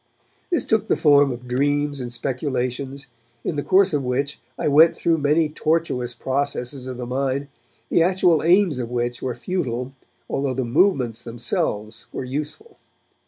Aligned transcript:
This 0.49 0.65
took 0.65 0.87
the 0.87 0.95
form 0.95 1.31
of 1.31 1.47
dreams 1.47 2.01
and 2.01 2.11
speculations, 2.11 3.05
in 3.43 3.55
the 3.55 3.61
course 3.61 3.93
of 3.93 4.03
which 4.03 4.39
I 4.57 4.67
went 4.67 4.95
through 4.95 5.19
many 5.19 5.47
tortuous 5.47 6.15
processes 6.15 6.87
of 6.87 6.97
the 6.97 7.05
mind, 7.05 7.49
the 7.89 8.01
actual 8.01 8.41
aims 8.41 8.79
of 8.79 8.89
which 8.89 9.21
were 9.21 9.35
futile, 9.35 9.93
although 10.27 10.55
the 10.55 10.65
movements 10.65 11.21
themselves 11.21 12.07
were 12.11 12.23
useful. 12.23 12.77